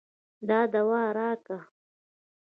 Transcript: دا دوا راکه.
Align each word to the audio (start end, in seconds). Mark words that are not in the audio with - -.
دا 0.47 0.59
دوا 0.73 1.01
راکه. 1.17 1.57